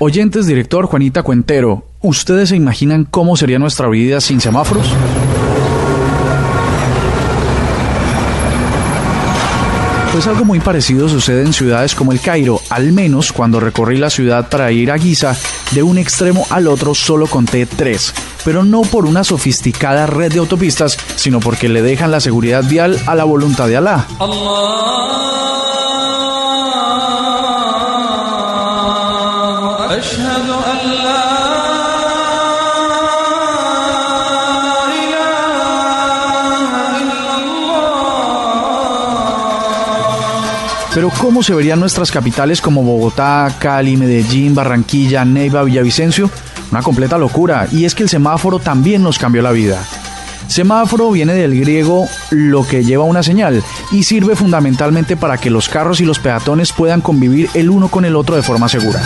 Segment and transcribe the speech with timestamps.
[0.00, 4.86] Oyentes, director Juanita Cuentero, ¿ustedes se imaginan cómo sería nuestra vida sin semáforos?
[10.12, 14.10] Pues algo muy parecido sucede en ciudades como el Cairo, al menos cuando recorrí la
[14.10, 15.36] ciudad para ir a Giza,
[15.72, 18.14] de un extremo al otro solo conté tres,
[18.44, 22.96] pero no por una sofisticada red de autopistas, sino porque le dejan la seguridad vial
[23.06, 24.06] a la voluntad de Alá.
[40.94, 46.30] Pero ¿cómo se verían nuestras capitales como Bogotá, Cali, Medellín, Barranquilla, Neiva, Villavicencio?
[46.70, 49.84] Una completa locura, y es que el semáforo también nos cambió la vida.
[50.46, 55.68] Semáforo viene del griego lo que lleva una señal y sirve fundamentalmente para que los
[55.68, 59.00] carros y los peatones puedan convivir el uno con el otro de forma segura.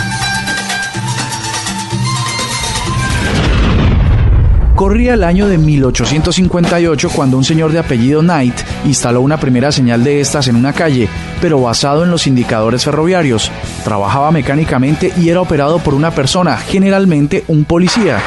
[4.79, 10.05] Corría el año de 1858 cuando un señor de apellido Knight instaló una primera señal
[10.05, 11.09] de estas en una calle,
[11.41, 13.51] pero basado en los indicadores ferroviarios.
[13.83, 18.23] Trabajaba mecánicamente y era operado por una persona, generalmente un policía.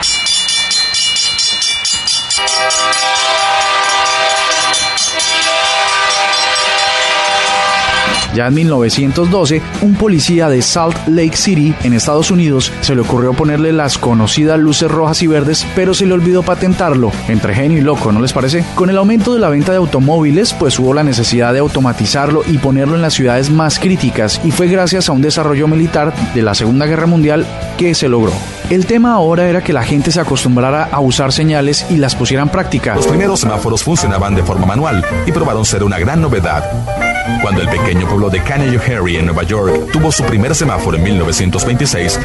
[8.34, 13.34] Ya en 1912, un policía de Salt Lake City, en Estados Unidos, se le ocurrió
[13.34, 17.12] ponerle las conocidas luces rojas y verdes, pero se le olvidó patentarlo.
[17.28, 18.64] Entre genio y loco, ¿no les parece?
[18.74, 22.58] Con el aumento de la venta de automóviles, pues hubo la necesidad de automatizarlo y
[22.58, 26.54] ponerlo en las ciudades más críticas, y fue gracias a un desarrollo militar de la
[26.54, 27.46] Segunda Guerra Mundial
[27.76, 28.32] que se logró.
[28.70, 32.42] El tema ahora era que la gente se acostumbrara a usar señales y las pusiera
[32.42, 32.94] en práctica.
[32.94, 37.11] Los primeros semáforos funcionaban de forma manual y probaron ser una gran novedad.
[37.40, 42.18] Cuando el pequeño pueblo de Harry en Nueva York tuvo su primer semáforo en 1926,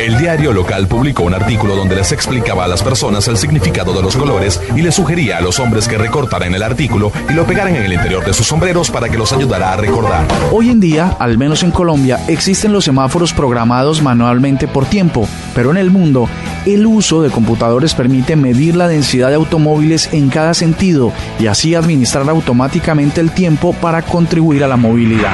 [0.00, 4.02] el diario local publicó un artículo donde les explicaba a las personas el significado de
[4.02, 7.76] los colores y les sugería a los hombres que recortaran el artículo y lo pegaran
[7.76, 10.26] en el interior de sus sombreros para que los ayudara a recordar.
[10.50, 15.70] Hoy en día, al menos en Colombia, existen los semáforos programados manualmente por tiempo, pero
[15.70, 16.28] en el mundo,
[16.66, 21.74] el uso de computadores permite medir la densidad de automóviles en cada sentido y así
[21.74, 25.32] administrar automáticamente el tiempo para contribuir a la movilidad.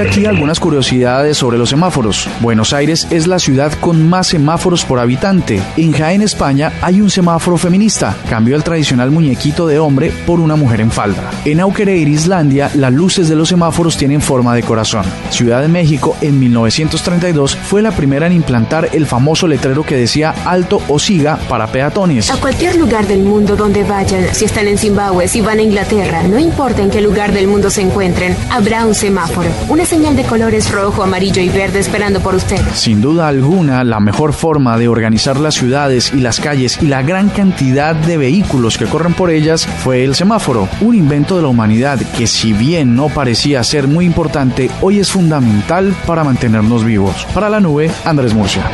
[0.00, 2.28] Aquí algunas curiosidades sobre los semáforos.
[2.40, 5.62] Buenos Aires es la ciudad con más semáforos por habitante.
[5.78, 8.14] En Jaén, España, hay un semáforo feminista.
[8.28, 11.30] Cambió el tradicional muñequito de hombre por una mujer en falda.
[11.46, 15.04] En Auquereir, Islandia, las luces de los semáforos tienen forma de corazón.
[15.30, 20.34] Ciudad de México, en 1932, fue la primera en implantar el famoso letrero que decía
[20.44, 22.30] alto o siga para peatones.
[22.30, 26.22] A cualquier lugar del mundo donde vayan, si están en Zimbabue, si van a Inglaterra,
[26.22, 29.48] no importa en qué lugar del mundo se encuentren, habrá un semáforo.
[29.86, 32.60] Señal de colores rojo, amarillo y verde esperando por usted.
[32.74, 37.02] Sin duda alguna, la mejor forma de organizar las ciudades y las calles y la
[37.02, 41.48] gran cantidad de vehículos que corren por ellas fue el semáforo, un invento de la
[41.48, 47.26] humanidad que si bien no parecía ser muy importante, hoy es fundamental para mantenernos vivos.
[47.32, 48.68] Para la nube, Andrés Murcia.